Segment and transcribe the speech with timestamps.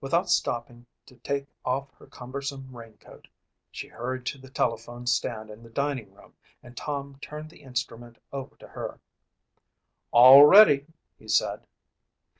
[0.00, 3.28] Without stopping to take off her cumbersome raincoat,
[3.70, 8.18] she hurried to the telephone stand in the dining room and Tom turned the instrument
[8.32, 8.98] over to her.
[10.10, 10.88] "All ready,"
[11.20, 11.68] he said.